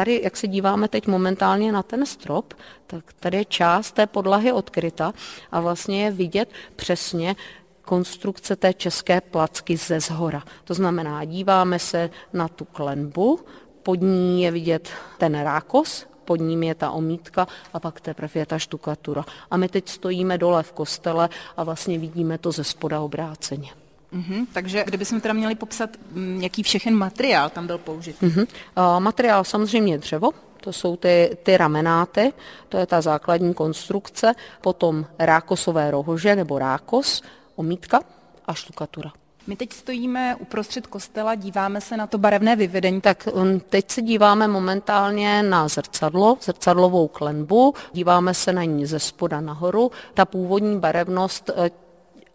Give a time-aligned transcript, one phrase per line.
[0.00, 2.54] tady, jak se díváme teď momentálně na ten strop,
[2.86, 5.12] tak tady je část té podlahy odkryta
[5.52, 7.36] a vlastně je vidět přesně,
[7.82, 10.42] konstrukce té české placky ze zhora.
[10.64, 13.40] To znamená, díváme se na tu klenbu,
[13.82, 18.46] pod ní je vidět ten rákos, pod ním je ta omítka a pak teprve je
[18.46, 19.24] ta štukatura.
[19.50, 23.70] A my teď stojíme dole v kostele a vlastně vidíme to ze spoda obráceně.
[24.12, 28.22] Mm-hmm, takže kdybychom teda měli popsat, mm, jaký všechen materiál tam byl použit.
[28.22, 28.46] Mm-hmm.
[28.78, 30.30] Uh, materiál samozřejmě dřevo,
[30.60, 32.32] to jsou ty, ty ramenáty,
[32.68, 37.22] to je ta základní konstrukce, potom rákosové rohože nebo rákos,
[37.56, 38.00] omítka
[38.46, 39.12] a štukatura.
[39.46, 43.00] My teď stojíme uprostřed kostela, díváme se na to barevné vyvedení.
[43.00, 48.98] Tak um, teď se díváme momentálně na zrcadlo, zrcadlovou klenbu, díváme se na ní ze
[48.98, 49.90] spoda nahoru.
[50.14, 51.70] Ta původní barevnost eh,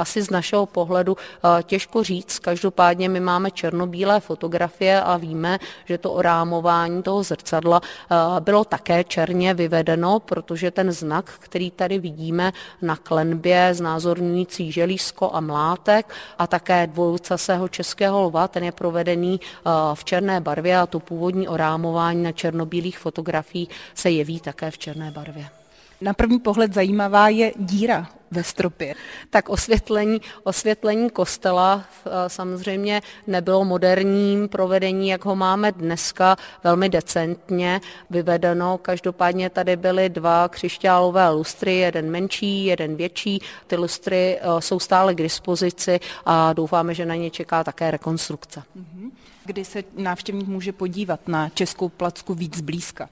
[0.00, 2.38] asi z našeho pohledu eh, těžko říct.
[2.38, 9.04] Každopádně my máme černobílé fotografie a víme, že to orámování toho zrcadla eh, bylo také
[9.04, 12.52] černě vyvedeno, protože ten znak, který tady vidíme
[12.82, 19.70] na klenbě znázorňující želízko a mlátek a také dvoucasého českého lva, ten je provedený eh,
[19.94, 25.10] v černé barvě a to původní orámování na černobílých fotografiích se jeví také v černé
[25.10, 25.59] barvě.
[26.00, 28.94] Na první pohled zajímavá je díra ve stropě.
[29.30, 37.80] Tak osvětlení, osvětlení kostela eh, samozřejmě nebylo moderním provedení, jak ho máme dneska, velmi decentně
[38.10, 38.78] vyvedeno.
[38.78, 43.42] Každopádně tady byly dva křišťálové lustry, jeden menší, jeden větší.
[43.66, 48.62] Ty lustry eh, jsou stále k dispozici a doufáme, že na ně čeká také rekonstrukce.
[48.74, 49.10] Mhm.
[49.44, 53.08] Kdy se návštěvník může podívat na českou placku víc blízka?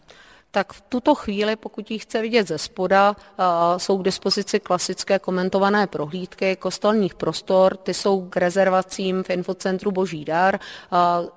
[0.50, 3.16] Tak v tuto chvíli, pokud ji chce vidět ze spoda,
[3.76, 10.24] jsou k dispozici klasické komentované prohlídky kostelních prostor, ty jsou k rezervacím v infocentru Boží
[10.24, 10.60] dar,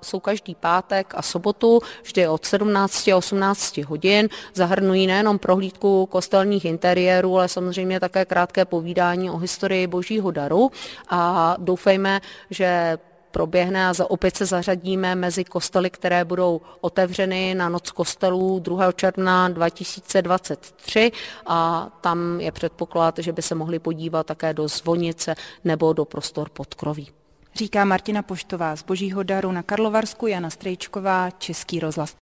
[0.02, 6.64] jsou každý pátek a sobotu, vždy od 17 a 18 hodin, zahrnují nejenom prohlídku kostelních
[6.64, 10.70] interiérů, ale samozřejmě také krátké povídání o historii Božího daru.
[11.08, 12.20] A doufejme,
[12.50, 12.98] že
[13.32, 18.92] proběhne a za, opět se zařadíme mezi kostely, které budou otevřeny na noc kostelů 2.
[18.92, 21.12] června 2023
[21.46, 25.34] a tam je předpoklad, že by se mohli podívat také do zvonice
[25.64, 27.08] nebo do prostor podkroví.
[27.54, 32.10] Říká Martina Poštová z Božího daru na Karlovarsku, Jana Strejčková, Český rozhlas.